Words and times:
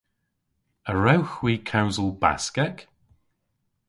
A 0.89 0.91
wrewgh 0.95 1.33
hwi 1.37 1.53
kewsel 1.69 2.09
Baskek? 2.21 2.77